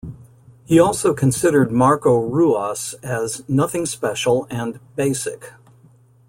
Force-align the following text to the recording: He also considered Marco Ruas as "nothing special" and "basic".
He 0.65 0.79
also 0.79 1.13
considered 1.13 1.71
Marco 1.71 2.17
Ruas 2.21 2.95
as 3.03 3.47
"nothing 3.47 3.85
special" 3.85 4.47
and 4.49 4.79
"basic". 4.95 5.51